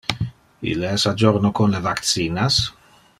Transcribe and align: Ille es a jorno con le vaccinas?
Ille 0.71 0.87
es 0.93 1.05
a 1.11 1.13
jorno 1.25 1.53
con 1.61 1.77
le 1.77 1.85
vaccinas? 1.91 2.61